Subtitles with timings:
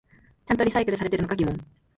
[0.47, 1.63] ちゃんとリサイクルされてるのか疑問